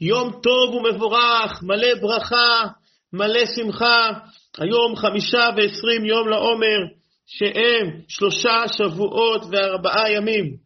יום 0.00 0.40
טוב 0.42 0.74
ומבורך, 0.74 1.62
מלא 1.62 1.94
ברכה, 2.00 2.66
מלא 3.12 3.46
שמחה. 3.56 4.10
היום 4.58 4.96
חמישה 4.96 5.48
ועשרים 5.56 6.04
יום 6.04 6.28
לעומר, 6.28 6.78
שהם 7.26 8.00
שלושה 8.08 8.62
שבועות 8.68 9.42
וארבעה 9.50 10.12
ימים. 10.12 10.56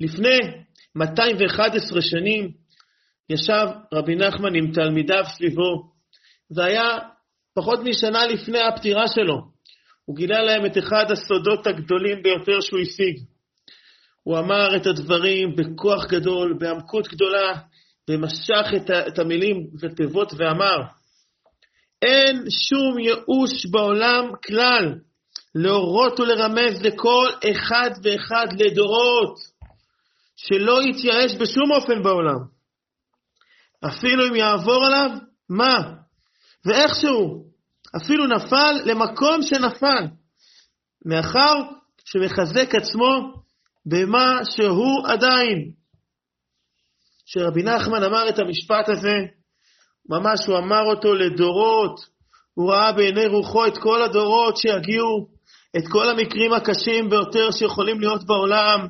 לפני 0.00 0.38
211 0.96 2.00
שנים 2.00 2.50
ישב 3.30 3.66
רבי 3.94 4.16
נחמן 4.16 4.54
עם 4.54 4.72
תלמידיו 4.72 5.24
סביבו. 5.36 5.92
זה 6.48 6.64
היה 6.64 6.98
פחות 7.54 7.80
משנה 7.84 8.26
לפני 8.26 8.58
הפטירה 8.60 9.08
שלו. 9.08 9.36
הוא 10.04 10.16
גילה 10.16 10.42
להם 10.42 10.66
את 10.66 10.78
אחד 10.78 11.10
הסודות 11.10 11.66
הגדולים 11.66 12.22
ביותר 12.22 12.60
שהוא 12.60 12.80
השיג. 12.80 13.24
הוא 14.22 14.38
אמר 14.38 14.76
את 14.76 14.86
הדברים 14.86 15.56
בכוח 15.56 16.06
גדול, 16.06 16.56
בעמקות 16.58 17.08
גדולה, 17.08 17.52
ומשך 18.10 18.66
את, 18.76 18.90
את 18.90 19.18
המילים 19.18 19.66
ותיבות 19.80 20.32
ואמר, 20.36 20.78
אין 22.02 22.44
שום 22.50 22.98
ייאוש 22.98 23.66
בעולם 23.70 24.30
כלל 24.46 24.94
להורות 25.54 26.20
ולרמז 26.20 26.82
לכל 26.82 27.26
אחד 27.50 27.90
ואחד 28.02 28.46
לדורות, 28.58 29.38
שלא 30.36 30.82
יתייאש 30.82 31.34
בשום 31.34 31.72
אופן 31.72 32.02
בעולם. 32.02 32.38
אפילו 33.88 34.28
אם 34.28 34.34
יעבור 34.34 34.86
עליו, 34.86 35.10
מה? 35.48 35.92
ואיכשהו, 36.66 37.44
אפילו 37.96 38.26
נפל 38.26 38.72
למקום 38.84 39.42
שנפל, 39.42 40.06
מאחר 41.06 41.54
שמחזק 42.04 42.74
עצמו 42.74 43.42
במה 43.86 44.40
שהוא 44.50 45.08
עדיין. 45.08 45.79
כשרבי 47.30 47.62
נחמן 47.62 48.02
אמר 48.02 48.28
את 48.28 48.38
המשפט 48.38 48.88
הזה, 48.88 49.16
ממש 50.08 50.46
הוא 50.46 50.58
אמר 50.58 50.82
אותו 50.82 51.14
לדורות, 51.14 52.00
הוא 52.54 52.72
ראה 52.72 52.92
בעיני 52.92 53.26
רוחו 53.26 53.66
את 53.66 53.78
כל 53.78 54.02
הדורות 54.02 54.56
שיגיעו, 54.56 55.26
את 55.76 55.82
כל 55.92 56.10
המקרים 56.10 56.52
הקשים 56.52 57.10
ביותר 57.10 57.50
שיכולים 57.50 58.00
להיות 58.00 58.24
בעולם, 58.26 58.86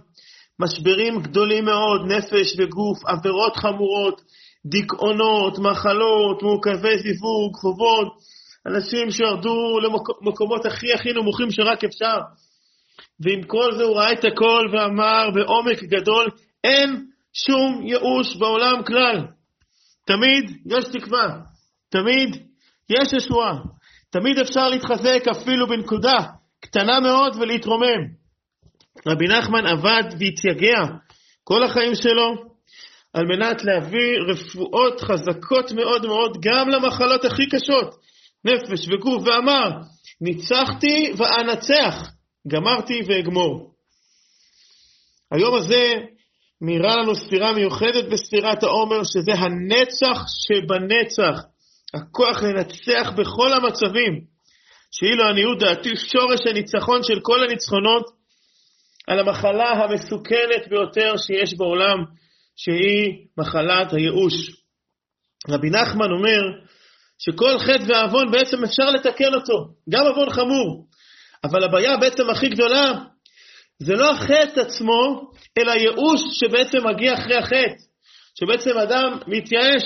משברים 0.60 1.22
גדולים 1.22 1.64
מאוד, 1.64 2.00
נפש 2.06 2.54
וגוף, 2.58 2.98
עבירות 3.06 3.56
חמורות, 3.56 4.20
דיכאונות, 4.66 5.58
מחלות, 5.58 6.42
מעוכבי 6.42 6.98
זיווג, 6.98 7.54
חובות, 7.54 8.08
אנשים 8.66 9.10
שירדו 9.10 9.78
למקומות 10.22 10.66
הכי 10.66 10.92
הכי 10.92 11.12
נמוכים 11.12 11.50
שרק 11.50 11.84
אפשר. 11.84 12.18
ועם 13.20 13.42
כל 13.42 13.72
זה 13.76 13.84
הוא 13.84 13.96
ראה 13.96 14.12
את 14.12 14.24
הכל 14.24 14.68
ואמר 14.72 15.30
בעומק 15.34 15.82
גדול, 15.82 16.28
אין 16.64 17.10
שום 17.32 17.82
ייאוש 17.86 18.36
בעולם 18.36 18.84
כלל. 18.86 19.26
תמיד 20.06 20.56
יש 20.66 20.84
תקווה, 20.84 21.28
תמיד 21.88 22.46
יש 22.90 23.12
ישועה, 23.12 23.54
תמיד 24.10 24.38
אפשר 24.38 24.68
להתחזק 24.68 25.22
אפילו 25.30 25.68
בנקודה 25.68 26.18
קטנה 26.60 27.00
מאוד 27.00 27.36
ולהתרומם. 27.36 28.20
רבי 29.06 29.28
נחמן 29.28 29.66
עבד 29.66 30.02
והתייגע 30.18 30.84
כל 31.44 31.62
החיים 31.62 31.94
שלו 31.94 32.50
על 33.12 33.24
מנת 33.26 33.64
להביא 33.64 34.18
רפואות 34.28 35.00
חזקות 35.00 35.72
מאוד 35.72 36.06
מאוד 36.06 36.38
גם 36.40 36.68
למחלות 36.68 37.24
הכי 37.24 37.46
קשות, 37.46 37.94
נפש 38.44 38.88
וגוף, 38.88 39.22
ואמר, 39.26 39.70
ניצחתי 40.20 41.12
ואנצח, 41.16 42.10
גמרתי 42.48 43.00
ואגמור. 43.06 43.74
היום 45.30 45.54
הזה 45.54 45.94
מאירה 46.62 46.96
לנו 46.96 47.14
ספירה 47.14 47.52
מיוחדת 47.52 48.04
בספירת 48.12 48.62
העומר, 48.62 49.04
שזה 49.04 49.32
הנצח 49.32 50.24
שבנצח, 50.46 51.40
הכוח 51.94 52.42
לנצח 52.42 53.10
בכל 53.16 53.52
המצבים, 53.52 54.20
שאילו 54.90 55.28
עניות 55.28 55.58
דעתי 55.58 55.96
שורש 55.96 56.40
הניצחון 56.46 57.02
של 57.02 57.20
כל 57.22 57.44
הניצחונות 57.44 58.04
על 59.06 59.18
המחלה 59.18 59.70
המסוכנת 59.70 60.68
ביותר 60.68 61.16
שיש 61.16 61.54
בעולם, 61.54 61.98
שהיא 62.56 63.26
מחלת 63.38 63.92
הייאוש. 63.92 64.34
רבי 65.48 65.70
נחמן 65.70 66.10
אומר 66.18 66.40
שכל 67.18 67.58
חטא 67.58 67.84
ועוון 67.88 68.30
בעצם 68.30 68.64
אפשר 68.64 68.90
לתקן 68.90 69.34
אותו, 69.34 69.66
גם 69.90 70.06
עוון 70.06 70.30
חמור, 70.30 70.86
אבל 71.44 71.64
הבעיה 71.64 71.96
בעצם 71.96 72.30
הכי 72.30 72.48
גדולה 72.48 72.92
זה 73.82 73.94
לא 73.94 74.10
החטא 74.10 74.60
עצמו, 74.60 75.30
אלא 75.58 75.72
ייאוש 75.72 76.20
שבעצם 76.32 76.78
מגיע 76.86 77.14
אחרי 77.14 77.36
החטא, 77.36 77.82
שבעצם 78.40 78.78
אדם 78.78 79.18
מתייאש 79.26 79.82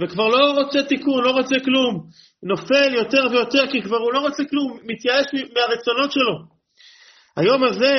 וכבר 0.00 0.28
לא 0.28 0.62
רוצה 0.62 0.82
תיקון, 0.82 1.24
לא 1.24 1.30
רוצה 1.30 1.56
כלום, 1.64 2.06
נופל 2.42 2.94
יותר 2.94 3.22
ויותר 3.30 3.66
כי 3.72 3.82
כבר 3.82 3.96
הוא 3.96 4.12
לא 4.12 4.18
רוצה 4.18 4.42
כלום, 4.50 4.78
מתייאש 4.84 5.26
מהרצונות 5.54 6.12
שלו. 6.12 6.56
היום 7.36 7.64
הזה, 7.64 7.94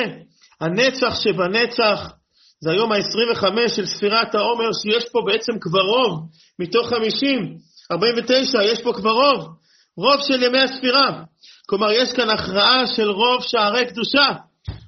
הנצח 0.60 1.20
שבנצח, 1.20 2.12
זה 2.60 2.70
היום 2.70 2.92
ה-25 2.92 3.68
של 3.68 3.86
ספירת 3.86 4.34
העומר, 4.34 4.68
שיש 4.82 5.04
פה 5.12 5.20
בעצם 5.26 5.52
כבר 5.60 5.80
רוב, 5.80 6.28
מתוך 6.58 6.88
50, 6.88 7.56
49, 7.92 8.62
יש 8.62 8.82
פה 8.82 8.92
כבר 8.96 9.10
רוב, 9.10 9.48
רוב 9.96 10.20
של 10.20 10.42
ימי 10.42 10.60
הספירה. 10.60 11.22
כלומר, 11.66 11.92
יש 11.92 12.12
כאן 12.12 12.30
הכרעה 12.30 12.86
של 12.86 13.10
רוב 13.10 13.42
שערי 13.42 13.86
קדושה, 13.86 14.32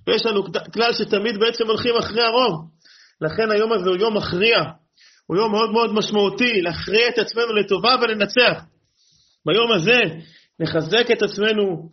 ויש 0.06 0.26
לנו 0.26 0.42
כלל 0.72 0.92
שתמיד 0.92 1.38
בעצם 1.40 1.66
הולכים 1.66 1.94
אחרי 1.96 2.22
הרוב. 2.22 2.70
לכן 3.20 3.50
היום 3.50 3.72
הזה 3.72 3.90
הוא 3.90 3.98
יום 3.98 4.16
מכריע, 4.16 4.58
הוא 5.26 5.36
יום 5.36 5.52
מאוד 5.52 5.70
מאוד 5.70 5.92
משמעותי, 5.92 6.62
להכריע 6.62 7.08
את 7.08 7.18
עצמנו 7.18 7.52
לטובה 7.54 7.94
ולנצח. 8.02 8.64
ביום 9.46 9.72
הזה 9.72 10.00
נחזק 10.60 11.10
את 11.12 11.22
עצמנו 11.22 11.90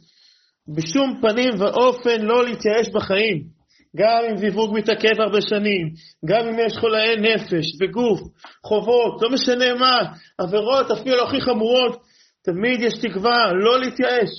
בשום 0.76 1.22
פנים 1.22 1.50
ואופן 1.60 2.22
לא 2.22 2.46
להתייאש 2.46 2.90
בחיים. 2.94 3.58
גם 3.96 4.20
אם 4.30 4.38
זיווג 4.38 4.78
מתעכב 4.78 5.22
הרבה 5.22 5.42
שנים, 5.42 5.94
גם 6.26 6.48
אם 6.48 6.60
יש 6.60 6.78
חולאי 6.78 7.16
נפש 7.16 7.66
וגוף, 7.82 8.20
חובות, 8.66 9.22
לא 9.22 9.30
משנה 9.30 9.74
מה, 9.74 9.98
עבירות 10.38 10.92
אפילו 10.92 11.24
הכי 11.24 11.42
חמורות, 11.42 12.02
תמיד 12.44 12.82
יש 12.82 12.94
תקווה 13.02 13.54
לא 13.54 13.80
להתייאש, 13.80 14.30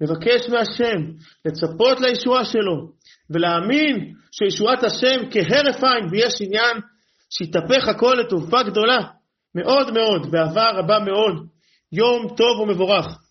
לבקש 0.00 0.48
מהשם, 0.48 1.00
לצפות 1.44 2.00
לישועה 2.00 2.44
שלו, 2.44 2.92
ולהאמין 3.30 4.14
שישועת 4.32 4.84
השם 4.84 5.30
כהרף 5.30 5.84
עין, 5.84 6.06
ויש 6.10 6.34
עניין 6.40 6.76
שיתהפך 7.30 7.88
הכל 7.88 8.14
לטובה 8.20 8.62
גדולה, 8.62 8.98
מאוד 9.54 9.92
מאוד, 9.94 10.30
באהבה 10.30 10.64
רבה 10.74 10.98
מאוד. 10.98 11.46
יום 11.92 12.28
טוב 12.36 12.60
ומבורך. 12.60 13.23